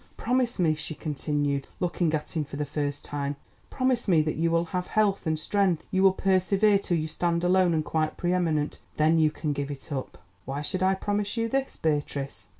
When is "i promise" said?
10.81-11.37